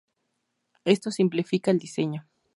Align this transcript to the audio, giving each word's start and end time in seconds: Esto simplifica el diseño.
Esto 0.83 1.11
simplifica 1.11 1.69
el 1.69 1.77
diseño. 1.77 2.25